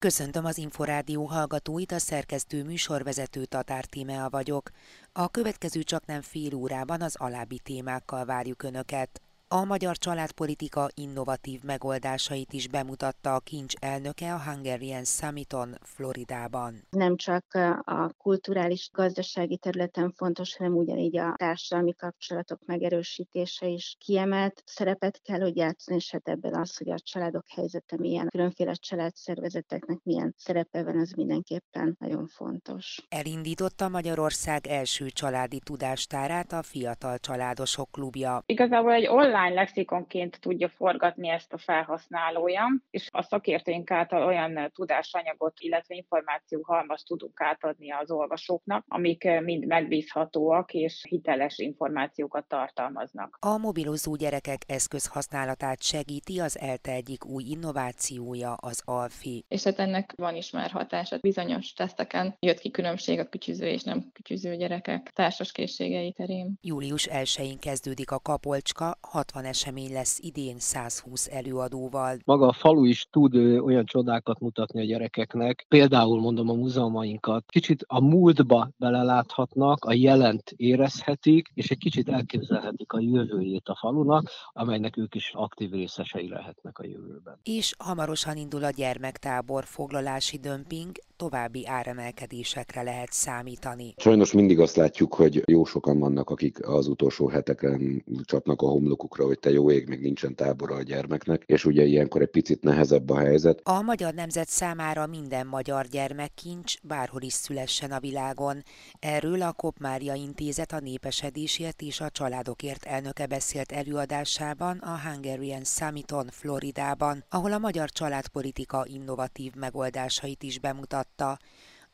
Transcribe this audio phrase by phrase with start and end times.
[0.00, 4.70] Köszöntöm az Inforádió hallgatóit, a szerkesztő műsorvezető Tatár Tímea vagyok.
[5.12, 9.22] A következő csak nem fél órában az alábbi témákkal várjuk Önöket.
[9.50, 16.74] A magyar családpolitika innovatív megoldásait is bemutatta a kincs elnöke a Hungarian Summiton Floridában.
[16.90, 17.44] Nem csak
[17.84, 25.40] a kulturális gazdasági területen fontos, hanem ugyanígy a társadalmi kapcsolatok megerősítése is kiemelt szerepet kell,
[25.40, 30.82] hogy játszani, és hát ebben az, hogy a családok helyzete milyen, különféle családszervezeteknek milyen szerepe
[30.82, 33.06] van, az mindenképpen nagyon fontos.
[33.08, 38.42] Elindította Magyarország első családi tudástárát a Fiatal Családosok Klubja.
[38.46, 44.70] Igazából egy online online lexikonként tudja forgatni ezt a felhasználója, és a szakértőink által olyan
[44.74, 53.36] tudásanyagot, illetve információ halmaz tudunk átadni az olvasóknak, amik mind megbízhatóak és hiteles információkat tartalmaznak.
[53.40, 59.44] A mobilozó gyerekek eszközhasználatát segíti az ELTE egyik új innovációja, az ALFI.
[59.48, 61.18] És hát ennek van is már hatása.
[61.18, 66.58] Bizonyos teszteken jött ki különbség a kütyüző és nem kütyüző gyerekek társas készségei terén.
[66.60, 68.98] Július 1-én kezdődik a Kapolcska
[69.32, 72.16] 60 esemény lesz idén 120 előadóval.
[72.24, 77.44] Maga a falu is tud olyan csodákat mutatni a gyerekeknek, például mondom a múzeumainkat.
[77.46, 84.30] Kicsit a múltba beleláthatnak, a jelent érezhetik, és egy kicsit elképzelhetik a jövőjét a falunak,
[84.52, 87.38] amelynek ők is aktív részesei lehetnek a jövőben.
[87.42, 93.94] És hamarosan indul a gyermektábor foglalási dömping, további áremelkedésekre lehet számítani.
[93.96, 99.24] Sajnos mindig azt látjuk, hogy jó sokan vannak, akik az utolsó heteken csapnak a homlokukra,
[99.24, 103.10] hogy te jó ég, még nincsen tábora a gyermeknek, és ugye ilyenkor egy picit nehezebb
[103.10, 103.60] a helyzet.
[103.62, 108.62] A magyar nemzet számára minden magyar gyermek kincs, bárhol is szülessen a világon.
[108.98, 116.26] Erről a Kopmária Intézet a népesedésért és a családokért elnöke beszélt előadásában a Hungarian Summiton
[116.30, 121.38] Floridában, ahol a magyar családpolitika innovatív megoldásait is bemutat 到。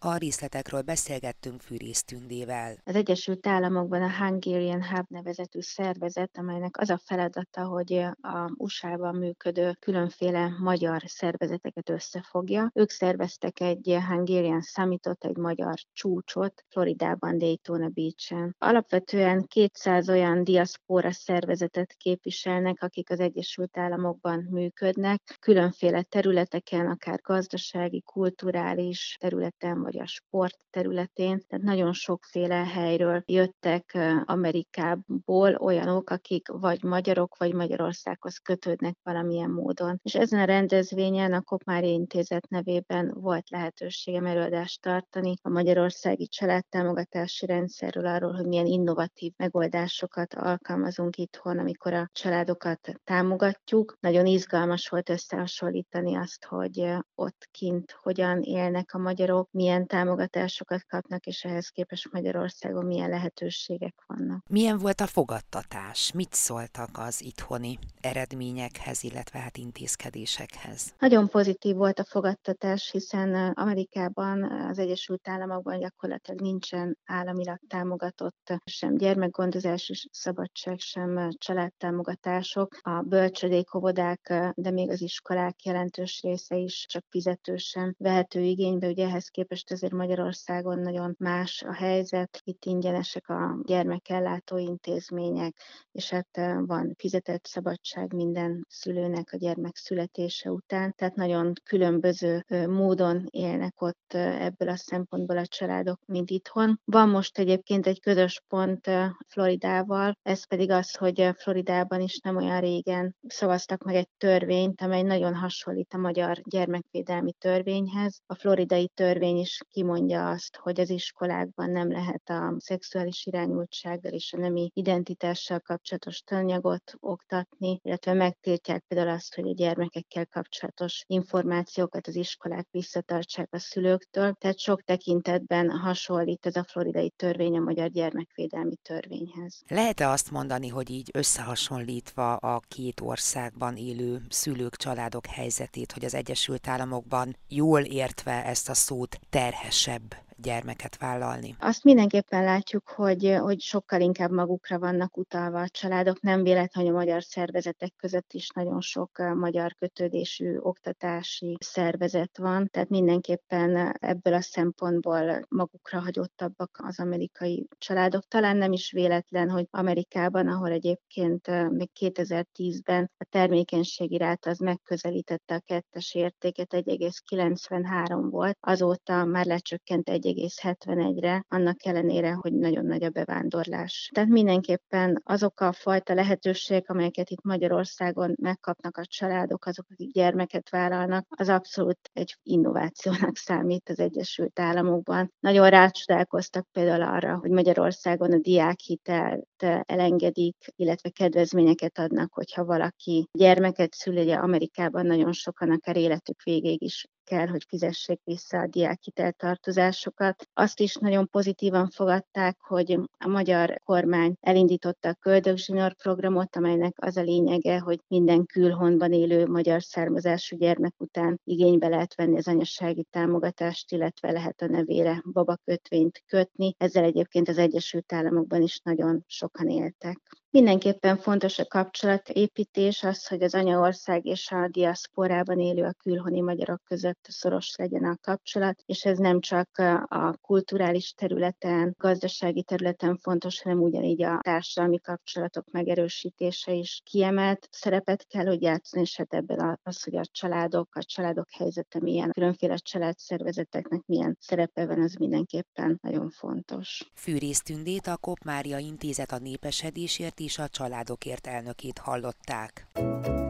[0.06, 2.76] A részletekről beszélgettünk Fűrész Tündével.
[2.84, 9.14] Az Egyesült Államokban a Hungarian Hub nevezetű szervezet, amelynek az a feladata, hogy a USA-ban
[9.14, 12.70] működő különféle magyar szervezeteket összefogja.
[12.74, 18.56] Ők szerveztek egy Hungarian Summitot, egy magyar csúcsot Floridában, Daytona Beach-en.
[18.58, 28.02] Alapvetően 200 olyan diaszpora szervezetet képviselnek, akik az Egyesült Államokban működnek, különféle területeken, akár gazdasági,
[28.02, 36.48] kulturális területen, vagy vagy a sport területén, tehát nagyon sokféle helyről jöttek Amerikából olyanok, akik
[36.48, 40.00] vagy magyarok, vagy Magyarországhoz kötődnek valamilyen módon.
[40.02, 47.46] És ezen a rendezvényen a Kopmári Intézet nevében volt lehetőségem előadást tartani a magyarországi családtámogatási
[47.46, 53.96] rendszerről, arról, hogy milyen innovatív megoldásokat alkalmazunk itthon, amikor a családokat támogatjuk.
[54.00, 60.84] Nagyon izgalmas volt összehasonlítani azt, hogy ott kint hogyan élnek a magyarok, milyen milyen támogatásokat
[60.86, 64.42] kapnak, és ehhez képest Magyarországon milyen lehetőségek vannak.
[64.48, 66.12] Milyen volt a fogadtatás?
[66.12, 70.94] Mit szóltak az itthoni eredményekhez, illetve hát intézkedésekhez?
[70.98, 78.96] Nagyon pozitív volt a fogadtatás, hiszen Amerikában, az Egyesült Államokban gyakorlatilag nincsen államilag támogatott sem
[78.96, 82.76] gyermekgondozás, szabadság, sem családtámogatások.
[82.80, 89.06] A bölcsödék, óvodák, de még az iskolák jelentős része is csak fizetősen vehető igénybe, ugye
[89.06, 92.40] ehhez képest azért Magyarországon nagyon más a helyzet.
[92.44, 95.56] Itt ingyenesek a gyermekellátó intézmények,
[95.92, 96.28] és hát
[96.66, 100.94] van fizetett szabadság minden szülőnek a gyermek születése után.
[100.96, 106.80] Tehát nagyon különböző módon élnek ott ebből a szempontból a családok, mint itthon.
[106.84, 108.90] Van most egyébként egy közös pont
[109.28, 115.02] Floridával, ez pedig az, hogy Floridában is nem olyan régen szavaztak meg egy törvényt, amely
[115.02, 118.20] nagyon hasonlít a magyar gyermekvédelmi törvényhez.
[118.26, 124.32] A floridai törvény is kimondja azt, hogy az iskolákban nem lehet a szexuális irányultsággal és
[124.32, 132.06] a nemi identitással kapcsolatos tananyagot oktatni, illetve megtiltják például azt, hogy a gyermekekkel kapcsolatos információkat
[132.06, 134.32] az iskolák visszatartsák a szülőktől.
[134.32, 139.62] Tehát sok tekintetben hasonlít ez a floridai törvény a magyar gyermekvédelmi törvényhez.
[139.68, 146.14] Lehet-e azt mondani, hogy így összehasonlítva a két országban élő szülők, családok helyzetét, hogy az
[146.14, 150.14] Egyesült Államokban jól értve ezt a szót terhes terhesebb
[150.44, 151.56] gyermeket vállalni?
[151.58, 156.20] Azt mindenképpen látjuk, hogy, hogy sokkal inkább magukra vannak utalva a családok.
[156.20, 162.68] Nem véletlen, hogy a magyar szervezetek között is nagyon sok magyar kötődésű oktatási szervezet van,
[162.70, 168.28] tehát mindenképpen ebből a szempontból magukra hagyottabbak az amerikai családok.
[168.28, 175.54] Talán nem is véletlen, hogy Amerikában, ahol egyébként még 2010-ben a termékenységi rát az megközelítette
[175.54, 183.10] a kettes értéket, 1,93 volt, azóta már lecsökkent 1,71-re, annak ellenére, hogy nagyon nagy a
[183.10, 184.10] bevándorlás.
[184.14, 190.70] Tehát mindenképpen azok a fajta lehetőségek, amelyeket itt Magyarországon megkapnak a családok, azok, akik gyermeket
[190.70, 195.32] vállalnak, az abszolút egy innovációnak számít az Egyesült Államokban.
[195.40, 199.46] Nagyon rácsodálkoztak például arra, hogy Magyarországon a diákhitelt
[199.82, 206.82] elengedik, illetve kedvezményeket adnak, hogyha valaki gyermeket szül, ugye Amerikában nagyon sokan akár életük végéig
[206.82, 210.48] is kell, hogy fizessék vissza a diákhitel tartozásokat.
[210.52, 217.16] Azt is nagyon pozitívan fogadták, hogy a magyar kormány elindította a Köldögzsinor programot, amelynek az
[217.16, 223.06] a lényege, hogy minden külhonban élő magyar származású gyermek után igénybe lehet venni az anyasági
[223.10, 226.74] támogatást, illetve lehet a nevére babakötvényt kötni.
[226.78, 230.43] Ezzel egyébként az Egyesült Államokban is nagyon sokan éltek.
[230.54, 236.82] Mindenképpen fontos a kapcsolatépítés, az, hogy az anyaország és a diaszporában élő a külhoni magyarok
[236.84, 239.68] között szoros legyen a kapcsolat, és ez nem csak
[240.08, 248.26] a kulturális területen, gazdasági területen fontos, hanem ugyanígy a társadalmi kapcsolatok megerősítése is kiemelt szerepet
[248.26, 252.76] kell, hogy játszani, és hát ebben az, hogy a családok, a családok helyzete milyen, különféle
[252.76, 257.10] családszervezeteknek milyen szerepe van, az mindenképpen nagyon fontos.
[257.14, 262.86] Fűrész Tündét a Kop Mária Intézet a népesedésért is a családokért elnökét hallották.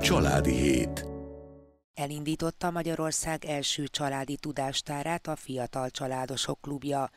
[0.01, 1.05] Családi hét
[1.95, 7.11] Elindította Magyarország első családi tudástárát a Fiatal Családosok Klubja.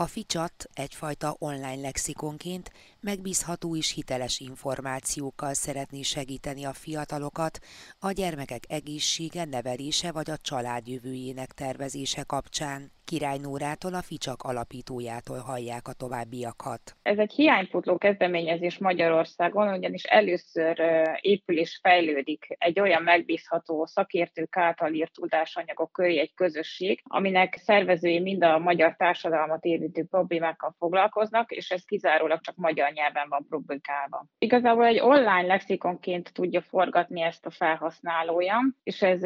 [0.00, 2.70] A FICSAT egyfajta online lexikonként
[3.00, 7.58] megbízható és hiteles információkkal szeretné segíteni a fiatalokat
[7.98, 12.90] a gyermekek egészsége, nevelése vagy a család jövőjének tervezése kapcsán.
[13.04, 16.96] Király Nórától, a Ficsak alapítójától hallják a továbbiakat.
[17.02, 20.80] Ez egy hiánypotló kezdeményezés Magyarországon, ugyanis először
[21.20, 28.20] épül és fejlődik egy olyan megbízható szakértők által írt tudásanyagok köré egy közösség, aminek szervezői
[28.20, 34.26] mind a magyar társadalmat érintő problémákkal foglalkoznak, és ez kizárólag csak magyar nyelven van publikálva.
[34.38, 39.20] Igazából egy online lexikonként tudja forgatni ezt a felhasználója, és ez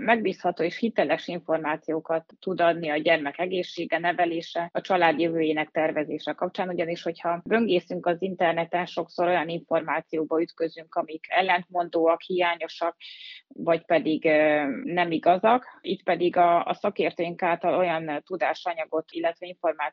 [0.00, 6.68] megbízható és hiteles információkat tud adni a gyermek egészsége, nevelése, a család jövőjének tervezése kapcsán,
[6.68, 12.96] ugyanis hogyha böngészünk az interneten, sokszor olyan információba ütközünk, amik ellentmondóak, hiányosak,
[13.48, 14.24] vagy pedig
[14.84, 15.78] nem igazak.
[15.80, 19.46] Itt pedig a, szakértőink által olyan tudásanyagot, illetve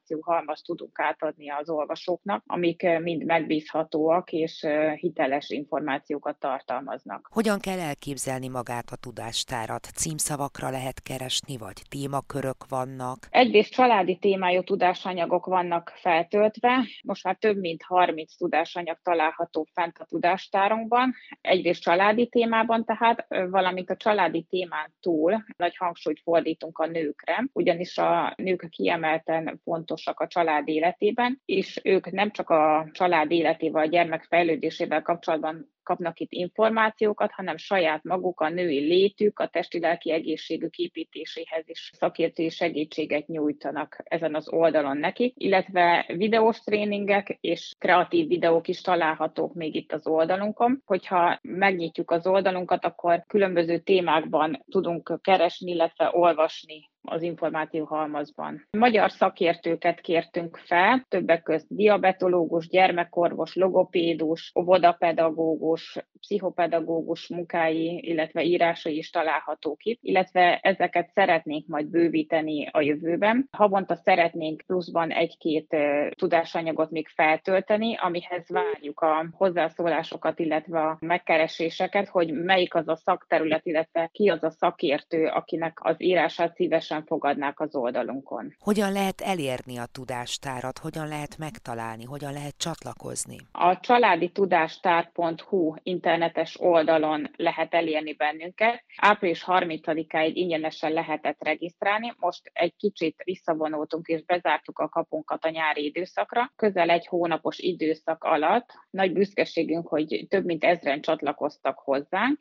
[0.06, 4.66] információ halmaz tudunk átadni az olvasóknak, amik mind megbízhatóak és
[4.96, 7.30] hiteles információkat tartalmaznak.
[7.32, 9.86] Hogyan kell elképzelni magát a tudástárat?
[9.96, 13.28] Címszavakra lehet keresni, vagy témakörök vannak?
[13.30, 20.06] Egyrészt családi témájú tudásanyagok vannak feltöltve, most már több mint 30 tudásanyag található fent a
[20.06, 21.14] tudástárunkban.
[21.42, 27.98] Egyrészt családi témában tehát, valamint a családi témán túl nagy hangsúlyt fordítunk a nőkre, ugyanis
[27.98, 29.60] a nők kiemelten
[29.96, 35.74] fontosak a család életében, és ők nem csak a család életével, a gyermek fejlődésével kapcsolatban
[35.84, 42.50] kapnak itt információkat, hanem saját maguk a női létük, a testi-lelki egészségük építéséhez is szakértői
[42.50, 49.76] segítséget nyújtanak ezen az oldalon nekik, illetve videós tréningek és kreatív videók is találhatók még
[49.76, 50.82] itt az oldalunkon.
[50.86, 58.68] Hogyha megnyitjuk az oldalunkat, akkor különböző témákban tudunk keresni, illetve olvasni az információhalmazban.
[58.78, 69.10] Magyar szakértőket kértünk fel, többek között diabetológus, gyermekorvos, logopédus, óvodapedagógus, pszichopedagógus munkái, illetve írásai is
[69.10, 73.48] találhatók itt, illetve ezeket szeretnénk majd bővíteni a jövőben.
[73.52, 75.76] Havonta szeretnénk pluszban egy-két
[76.16, 83.66] tudásanyagot még feltölteni, amihez várjuk a hozzászólásokat, illetve a megkereséseket, hogy melyik az a szakterület,
[83.66, 88.56] illetve ki az a szakértő, akinek az írását szívesen fogadnák az oldalunkon.
[88.60, 93.38] Hogyan lehet elérni a tudástárat, hogyan lehet megtalálni, hogyan lehet csatlakozni?
[93.52, 95.74] A családi tudástár.hu
[96.16, 98.84] internetes oldalon lehet elérni bennünket.
[98.96, 105.86] Április 30-áig ingyenesen lehetett regisztrálni, most egy kicsit visszavonultunk és bezártuk a kapunkat a nyári
[105.86, 106.52] időszakra.
[106.56, 112.40] Közel egy hónapos időszak alatt nagy büszkeségünk, hogy több mint ezren csatlakoztak hozzánk,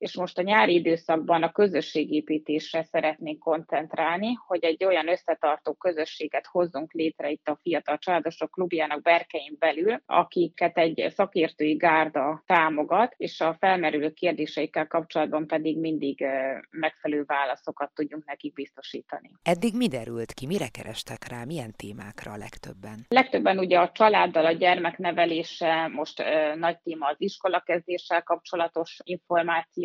[0.00, 6.92] és most a nyári időszakban a közösségépítésre szeretnénk koncentrálni, hogy egy olyan összetartó közösséget hozzunk
[6.92, 13.56] létre itt a Fiatal Családosok Klubjának berkein belül, akiket egy szakértői gárda támogat, és a
[13.58, 16.26] felmerülő kérdéseikkel kapcsolatban pedig mindig
[16.70, 19.30] megfelelő válaszokat tudjunk nekik biztosítani.
[19.42, 23.06] Eddig mi derült ki, mire kerestek rá, milyen témákra a legtöbben?
[23.08, 26.22] Legtöbben ugye a családdal, a gyermeknevelése, most
[26.58, 28.96] nagy téma az iskolakezdéssel kapcsolatos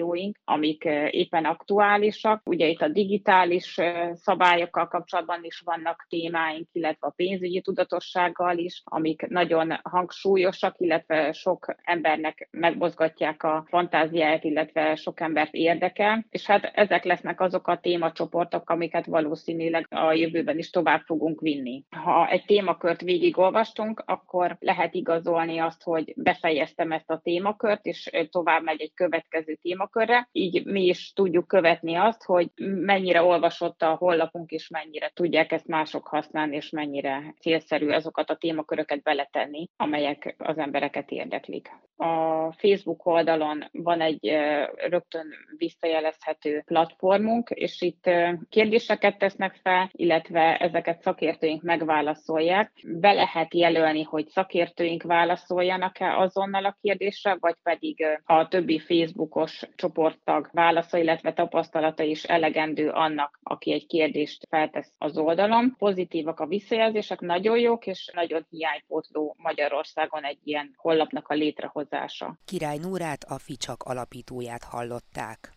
[0.06, 2.42] információink, amik ö, éppen aktuálisak.
[2.46, 8.82] Ugye itt a digitális ö, szabályokkal kapcsolatban is vannak témáink, illetve a pénzügyi tudatossággal is,
[8.84, 16.26] amik nagyon hangsúlyosak, illetve sok embernek megmozgatják a fantáziáját, illetve sok embert érdekel.
[16.30, 21.84] És hát ezek lesznek azok a témacsoportok, amiket valószínűleg a jövőben is tovább fogunk vinni.
[21.90, 28.64] Ha egy témakört végigolvastunk, akkor lehet igazolni azt, hogy befejeztem ezt a témakört, és tovább
[28.64, 29.58] megy egy következő
[29.96, 30.30] témakörre.
[30.32, 32.50] Így mi is tudjuk követni azt, hogy
[32.86, 38.36] mennyire olvasott a honlapunk, és mennyire tudják ezt mások használni, és mennyire célszerű azokat a
[38.36, 41.70] témaköröket beletenni, amelyek az embereket érdeklik.
[41.98, 44.38] A Facebook oldalon van egy
[44.76, 48.10] rögtön visszajelezhető platformunk, és itt
[48.50, 52.72] kérdéseket tesznek fel, illetve ezeket szakértőink megválaszolják.
[52.84, 60.50] Be lehet jelölni, hogy szakértőink válaszoljanak-e azonnal a kérdésre, vagy pedig a többi Facebookos csoporttag
[60.52, 65.76] válasza, illetve tapasztalata is elegendő annak, aki egy kérdést feltesz az oldalon.
[65.78, 72.38] Pozitívak a visszajelzések, nagyon jók, és nagyon hiánypótló Magyarországon egy ilyen hollapnak a létrehozása.
[72.46, 75.54] Király Núrát, a Ficsak alapítóját hallották.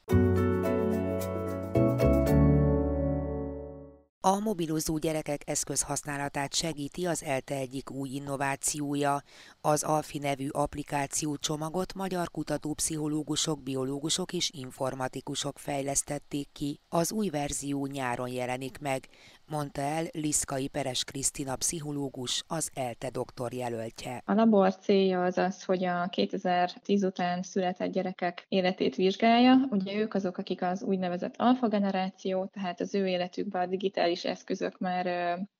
[4.28, 9.22] A mobilozó gyerekek eszközhasználatát segíti az ELTE egyik új innovációja.
[9.60, 16.80] Az Alfi nevű applikáció csomagot magyar kutatópszichológusok, biológusok és informatikusok fejlesztették ki.
[16.88, 19.08] Az új verzió nyáron jelenik meg,
[19.50, 24.22] mondta el Liszkai Peres Krisztina pszichológus, az ELTE doktor jelöltje.
[24.24, 29.68] A labor célja az az, hogy a 2010 után született gyerekek életét vizsgálja.
[29.70, 34.78] Ugye ők azok, akik az úgynevezett alfa generáció, tehát az ő életükben a digitális eszközök
[34.78, 35.06] már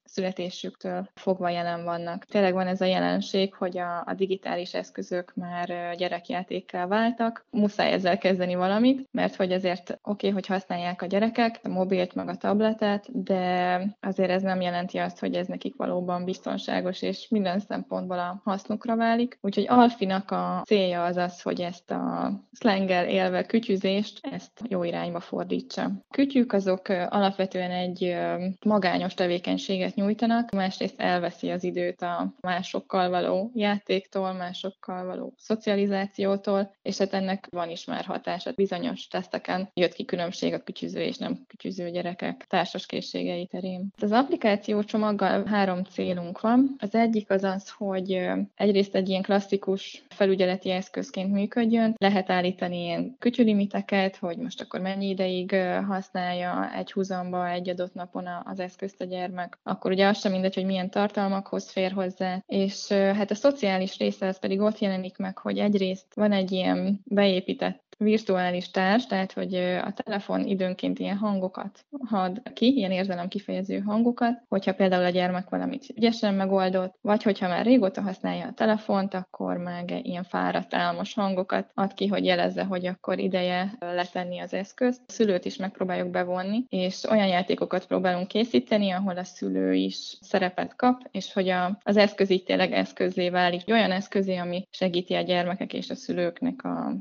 [0.09, 2.25] születésüktől fogva jelen vannak.
[2.25, 7.47] Tényleg van ez a jelenség, hogy a, a digitális eszközök már gyerekjátékká váltak.
[7.51, 12.15] Muszáj ezzel kezdeni valamit, mert hogy azért oké, okay, hogy használják a gyerekek a mobilt
[12.15, 17.29] meg a tabletet, de azért ez nem jelenti azt, hogy ez nekik valóban biztonságos és
[17.29, 19.39] minden szempontból a hasznukra válik.
[19.41, 25.21] Úgyhogy Alfinak a célja az az, hogy ezt a szlengel élve kütyüzést, ezt jó irányba
[25.21, 25.91] fordítsa.
[26.11, 28.17] Kütyük azok alapvetően egy
[28.65, 36.99] magányos tevékenységet nyújtanak, másrészt elveszi az időt a másokkal való játéktól, másokkal való szocializációtól, és
[36.99, 38.53] hát ennek van is már hatása.
[38.53, 43.93] Bizonyos teszteken jött ki különbség a kütyüző és nem kütyüző gyerekek társas készségei terén.
[44.01, 46.77] Az applikáció csomaggal három célunk van.
[46.79, 51.95] Az egyik az az, hogy egyrészt egy ilyen klasszikus felügyeleti eszközként működjön.
[51.99, 55.55] Lehet állítani ilyen kütyülimiteket, hogy most akkor mennyi ideig
[55.87, 60.33] használja egy húzamba egy adott napon az eszközt a gyermek, akkor akkor ugye az sem
[60.33, 65.17] mindegy, hogy milyen tartalmakhoz fér hozzá, és hát a szociális része az pedig ott jelenik
[65.17, 71.17] meg, hogy egyrészt van egy ilyen beépített virtuális társ, tehát hogy a telefon időnként ilyen
[71.17, 77.23] hangokat had ki, ilyen érzelem kifejező hangokat, hogyha például a gyermek valamit ügyesen megoldott, vagy
[77.23, 82.25] hogyha már régóta használja a telefont, akkor meg ilyen fáradt álmos hangokat ad ki, hogy
[82.25, 85.03] jelezze, hogy akkor ideje letenni az eszközt.
[85.07, 90.77] A szülőt is megpróbáljuk bevonni, és olyan játékokat próbálunk készíteni, ahol a szülő is szerepet
[90.77, 93.63] kap, és hogy a, az eszköz így tényleg eszközé válik.
[93.67, 96.97] Olyan eszközé, ami segíti a gyermekek és a szülőknek a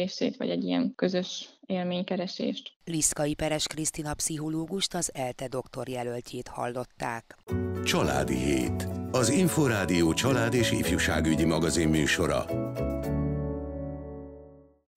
[0.00, 2.72] együttműködését, vagy egy ilyen közös élménykeresést.
[2.84, 7.36] Liszkai Peres Krisztina pszichológust, az ELTE doktor jelöltjét hallották.
[7.84, 8.88] Családi Hét.
[9.10, 12.46] Az Inforádió család és ifjúságügyi magazin műsora.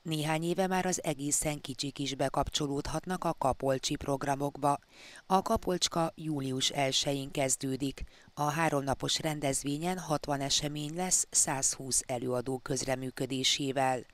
[0.03, 4.77] Néhány éve már az egészen kicsik is bekapcsolódhatnak a Kapolcsi programokba.
[5.25, 8.03] A Kapolcska július 1-én kezdődik.
[8.33, 14.05] A háromnapos rendezvényen 60 esemény lesz 120 előadó közreműködésével.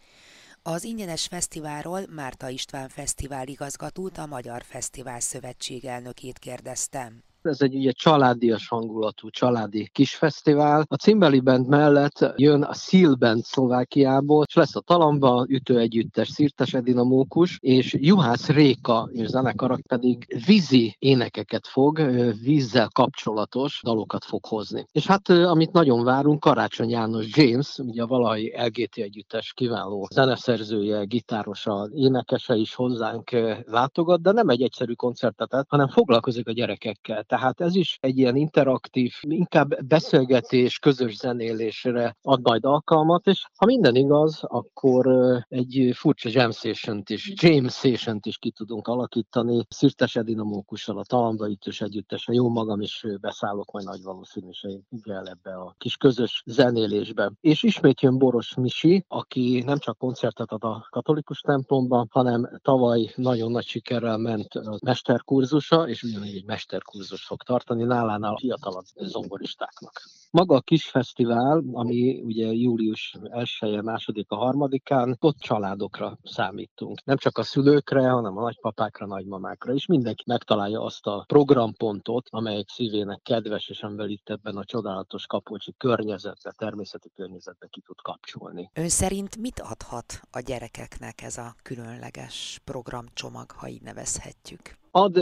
[0.64, 7.24] Az ingyenes fesztiválról Márta István fesztivál igazgatót, a Magyar Fesztivál Szövetség elnökét kérdeztem.
[7.42, 10.86] Ez egy ugye családias hangulatú, családi kis fesztivál.
[10.88, 16.28] A Cimbeli Band mellett jön a Seal Band Szlovákiából, és lesz a Talamba ütő együttes
[16.30, 22.02] Szirtes Edina Mókus, és Juhász Réka és zenekarak pedig vízi énekeket fog,
[22.42, 24.86] vízzel kapcsolatos dalokat fog hozni.
[24.92, 31.04] És hát amit nagyon várunk, Karácsony János James, ugye a valahi LGT együttes kiváló zeneszerzője,
[31.04, 33.30] gitárosa, énekese is hozzánk
[33.66, 37.28] látogat, de nem egy egyszerű koncertet, hanem foglalkozik a gyerekekkel.
[37.30, 43.66] Tehát ez is egy ilyen interaktív, inkább beszélgetés, közös zenélésre ad majd alkalmat, és ha
[43.66, 45.08] minden igaz, akkor
[45.48, 49.66] egy furcsa jam session is, James session is ki tudunk alakítani.
[49.70, 55.98] Szirtes Edinamókussal, a Talambaitus együttesen, jó magam is beszállok majd nagy valószínűséggel ebbe a kis
[55.98, 57.32] közös zenélésbe.
[57.42, 63.12] És ismét jön Boros Misi, aki nem csak koncertet ad a katolikus templomban, hanem tavaly
[63.16, 68.86] nagyon nagy sikerrel ment a mesterkurzusa, és ugyanígy egy mesterkurzus fog tartani nálánál a fiatalabb
[68.96, 70.02] zongoristáknak.
[70.32, 73.16] Maga a kis fesztivál, ami ugye július
[73.60, 77.04] 1 második, a harmadikán, ott családokra számítunk.
[77.06, 79.86] Nem csak a szülőkre, hanem a nagypapákra, nagymamákra is.
[79.86, 85.74] Mindenki megtalálja azt a programpontot, amelyik szívének kedves, és amivel itt ebben a csodálatos kapocsi
[85.78, 88.70] környezetbe, természeti környezetbe ki tud kapcsolni.
[88.74, 94.78] Ön szerint mit adhat a gyerekeknek ez a különleges programcsomag, ha így nevezhetjük?
[94.92, 95.18] Ad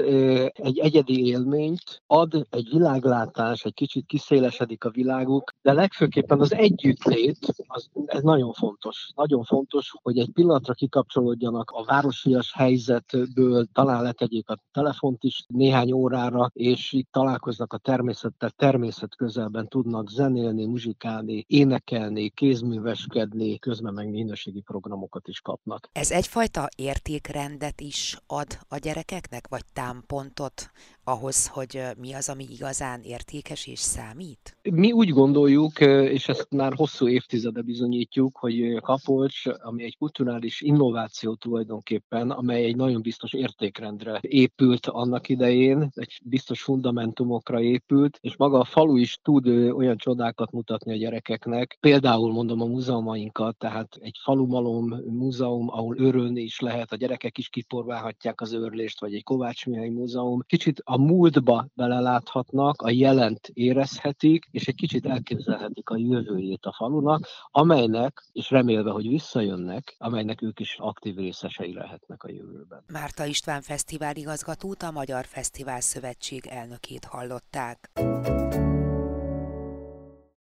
[0.54, 7.38] egy egyedi élményt, ad egy világlátás, egy kicsit kiszélesedik a világuk, de legfőképpen az együttlét,
[7.68, 9.10] az, ez nagyon fontos.
[9.16, 15.92] Nagyon fontos, hogy egy pillanatra kikapcsolódjanak a városias helyzetből, talán letegyék a telefont is néhány
[15.92, 24.10] órára, és itt találkoznak a természettel, természet közelben tudnak zenélni, muzsikálni, énekelni, kézműveskedni, közben meg
[24.10, 25.90] minőségi programokat is kapnak.
[25.92, 30.72] Ez egyfajta értékrendet is ad a gyerekeknek, vagy támpontot
[31.04, 34.58] ahhoz, hogy mi az, ami igazán értékes és számít?
[34.72, 41.36] Mi úgy gondoljuk, és ezt már hosszú évtizede bizonyítjuk, hogy Kapolcs, ami egy kulturális innováció
[41.36, 48.60] tulajdonképpen, amely egy nagyon biztos értékrendre épült annak idején, egy biztos fundamentumokra épült, és maga
[48.60, 51.78] a falu is tud olyan csodákat mutatni a gyerekeknek.
[51.80, 57.50] Például mondom a múzeumainkat, tehát egy falumalom múzeum, ahol örülni is lehet, a gyerekek is
[57.50, 60.42] kiporválhatják az őrlést, vagy egy Kovács Mihály múzeum.
[60.48, 67.28] Kicsit a múltba beleláthatnak, a jelent érezhetik, és egy kicsit elképzelhetik a jövőjét a falunak,
[67.52, 72.84] amelynek, és remélve, hogy visszajönnek, amelynek ők is aktív részesei lehetnek a jövőben.
[72.92, 77.92] Márta István fesztivál igazgatót, a Magyar Fesztivál Szövetség elnökét hallották.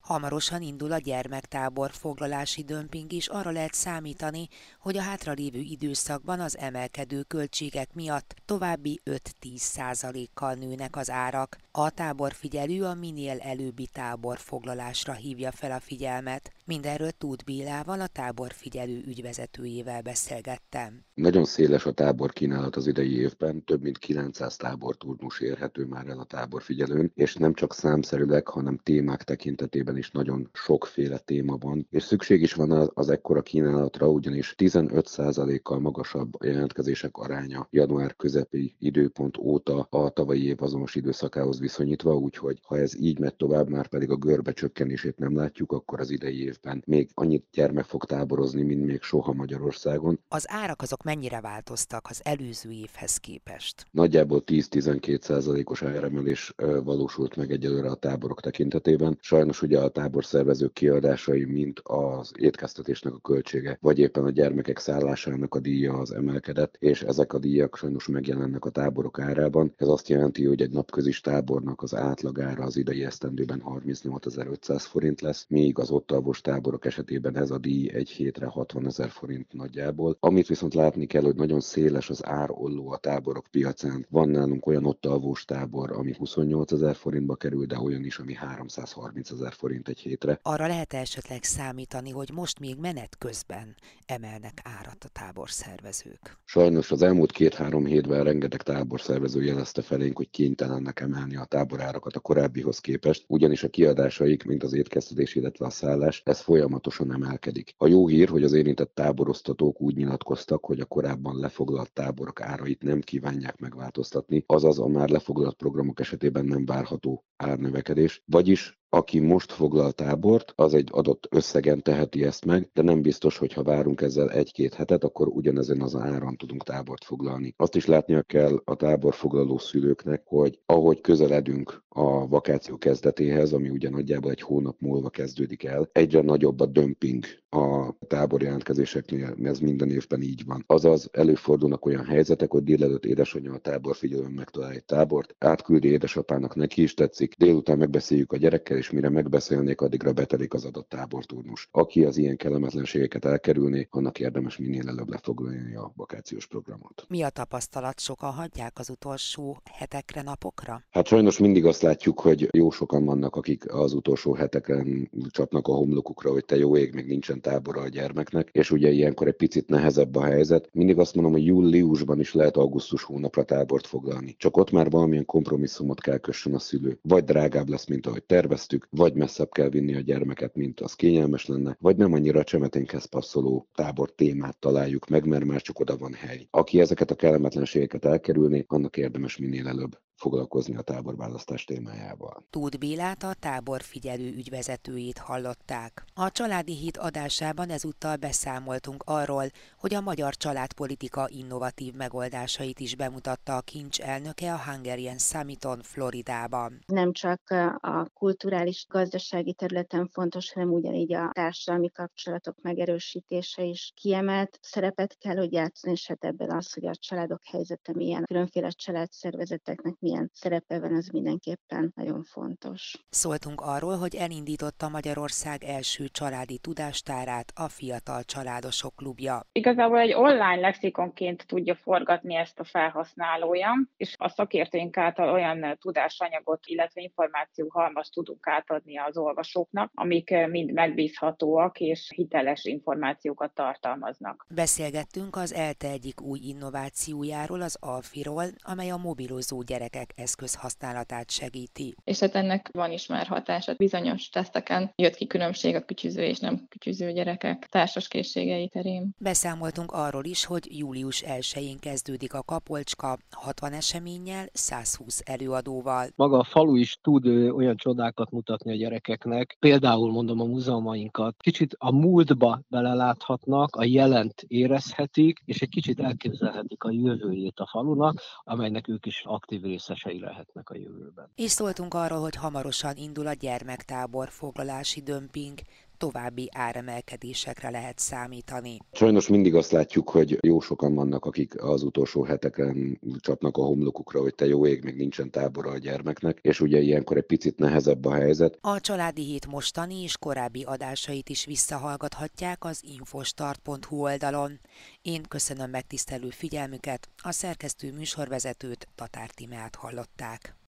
[0.02, 4.48] Hamarosan indul a gyermektábor foglalási dömping is, arra lehet számítani,
[4.80, 9.20] hogy a hátralévő időszakban az emelkedő költségek miatt további 5-10
[9.56, 11.58] százalékkal nőnek az árak.
[11.70, 16.52] A táborfigyelő a minél előbbi táborfoglalásra hívja fel a figyelmet.
[16.64, 21.04] Mindenről Tud Bélával, a táborfigyelő ügyvezetőjével beszélgettem.
[21.14, 26.18] Nagyon széles a tábor kínálat az idei évben, több mint 900 táborturnus érhető már el
[26.18, 32.02] a táborfigyelőn, és nem csak számszerűleg, hanem témák tekintetében is nagyon sokféle téma van, és
[32.02, 39.86] szükség is van az, ekkora kínálatra, ugyanis 15%-kal magasabb jelentkezések aránya január közepi időpont óta
[39.90, 44.16] a tavalyi év azonos időszakához viszonyítva, úgyhogy ha ez így megy tovább, már pedig a
[44.16, 49.02] görbe csökkenését nem látjuk, akkor az idei évben még annyit gyermek fog táborozni, mint még
[49.02, 50.20] soha Magyarországon.
[50.28, 53.86] Az árak azok mennyire változtak az előző évhez képest?
[53.90, 59.18] Nagyjából 10-12%-os áremelés valósult meg egyelőre a táborok tekintetében.
[59.20, 65.54] Sajnos ugye a táborszervezők kiadásai, mint az étkeztetésnek a költsége, vagy éppen a gyermekek szállásának
[65.54, 69.74] a díja az emelkedett, és ezek a díjak sajnos megjelennek a táborok árában.
[69.76, 75.46] Ez azt jelenti, hogy egy napközis tábornak az átlagára az idei esztendőben 38.500 forint lesz,
[75.48, 80.16] míg az ott alvos táborok esetében ez a díj egy hétre 60 ezer forint nagyjából.
[80.20, 84.06] Amit viszont látni kell, hogy nagyon széles az árolló a táborok piacán.
[84.10, 88.34] Van nálunk olyan ott alvós tábor, ami 28 ezer forintba kerül, de olyan is, ami
[88.34, 90.38] 330 ezer forint egy hétre.
[90.42, 93.74] Arra lehet esetleg számítani, hogy most még menet közben
[94.06, 96.38] emelnek árat a táborszervezők?
[96.44, 102.20] Sajnos az elmúlt két-három hétben rengeteg táborszervező jelezte felénk, hogy kénytelennek emelni a táborárakat a
[102.20, 107.74] korábbihoz képest, ugyanis a kiadásaik, mint az étkeztetés, illetve a szállás, ez folyamatosan emelkedik.
[107.76, 112.82] A jó hír, hogy az érintett táborosztatók úgy nyilatkoztak, hogy a korábban lefoglalt táborok árait
[112.82, 119.52] nem kívánják megváltoztatni, azaz a már lefoglalt programok esetében nem várható árnövekedés, vagyis aki most
[119.52, 124.00] foglal tábort, az egy adott összegen teheti ezt meg, de nem biztos, hogy ha várunk
[124.00, 127.54] ezzel egy-két hetet, akkor ugyanezen az áron tudunk tábort foglalni.
[127.56, 133.90] Azt is látnia kell a táborfoglaló szülőknek, hogy ahogy közeledünk a vakáció kezdetéhez, ami ugye
[133.90, 139.90] nagyjából egy hónap múlva kezdődik el, egyre nagyobb a dömping a tábor jelentkezéseknél, ez minden
[139.90, 140.64] évben így van.
[140.66, 146.54] Azaz előfordulnak olyan helyzetek, hogy délelőtt édesanyja a tábor figyelőn megtalál egy tábort, átküldi édesapának,
[146.54, 151.68] neki is tetszik, délután megbeszéljük a gyerekkel, és mire megbeszélnék, addigra betelik az adott táborturnus.
[151.70, 157.04] Aki az ilyen kellemetlenségeket elkerülni, annak érdemes minél előbb lefoglalni a vakációs programot.
[157.08, 158.00] Mi a tapasztalat?
[158.00, 160.82] Sokan hagyják az utolsó hetekre, napokra?
[160.90, 165.72] Hát sajnos mindig azt látjuk, hogy jó sokan vannak, akik az utolsó heteken csapnak a
[165.72, 169.68] homlokukra, hogy te jó ég, még nincsen tábora a gyermeknek, és ugye ilyenkor egy picit
[169.68, 170.68] nehezebb a helyzet.
[170.72, 174.34] Mindig azt mondom, hogy júliusban is lehet augusztus hónapra tábort foglalni.
[174.38, 176.98] Csak ott már valamilyen kompromisszumot kell kössön a szülő.
[177.02, 181.46] Vagy drágább lesz, mint ahogy terveztük, vagy messzebb kell vinni a gyermeket, mint az kényelmes
[181.46, 186.12] lenne, vagy nem annyira csemeténkhez passzoló tábor témát találjuk meg, mert már csak oda van
[186.12, 186.46] hely.
[186.50, 192.44] Aki ezeket a kellemetlenségeket elkerülni, annak érdemes minél előbb foglalkozni a táborválasztás témájával.
[192.50, 196.04] Tóth Bélát a tábor figyelő ügyvezetőjét hallották.
[196.14, 199.44] A Családi Híd adásában ezúttal beszámoltunk arról,
[199.78, 206.78] hogy a magyar családpolitika innovatív megoldásait is bemutatta a kincs elnöke a Hungarian Summiton Floridában.
[206.86, 207.40] Nem csak
[207.80, 215.36] a kulturális gazdasági területen fontos, hanem ugyanígy a társadalmi kapcsolatok megerősítése is kiemelt szerepet kell,
[215.36, 220.30] hogy játszani, és hát ebben az, hogy a családok helyzete milyen, különféle családszervezeteknek milyen milyen
[220.32, 223.04] szerepe van, az mindenképpen nagyon fontos.
[223.10, 229.42] Szóltunk arról, hogy elindította Magyarország első családi tudástárát a Fiatal Családosok Klubja.
[229.52, 236.66] Igazából egy online lexikonként tudja forgatni ezt a felhasználója, és a szakértőink által olyan tudásanyagot,
[236.66, 244.46] illetve információ halmaz tudunk átadni az olvasóknak, amik mind megbízhatóak és hiteles információkat tartalmaznak.
[244.54, 251.94] Beszélgettünk az ELTE egyik új innovációjáról, az Alfiról, amely a mobilozó gyerekek gyerekek eszközhasználatát segíti.
[252.04, 253.74] És hát ennek van is már hatása.
[253.76, 259.14] Bizonyos teszteken jött ki különbség a kütyüző és nem kütyüző gyerekek társas készségei terén.
[259.18, 266.06] Beszámoltunk arról is, hogy július 1-én kezdődik a Kapolcska 60 eseménnyel, 120 előadóval.
[266.16, 271.34] Maga a falu is tud olyan csodákat mutatni a gyerekeknek, például mondom a múzeumainkat.
[271.38, 278.20] Kicsit a múltba beleláthatnak, a jelent érezhetik, és egy kicsit elképzelhetik a jövőjét a falunak,
[278.44, 281.30] amelynek ők is aktív része részesei lehetnek a jövőben.
[281.34, 285.60] És szóltunk arról, hogy hamarosan indul a gyermektábor foglalási dömping,
[286.02, 288.78] további áremelkedésekre lehet számítani.
[288.92, 294.20] Sajnos mindig azt látjuk, hogy jó sokan vannak, akik az utolsó heteken csapnak a homlokukra,
[294.20, 298.04] hogy te jó ég, még nincsen tábora a gyermeknek, és ugye ilyenkor egy picit nehezebb
[298.04, 298.58] a helyzet.
[298.60, 304.60] A Családi Hét mostani és korábbi adásait is visszahallgathatják az infostart.hu oldalon.
[305.02, 310.56] Én köszönöm megtisztelő figyelmüket, a szerkesztő műsorvezetőt Tatár Timeát hallották.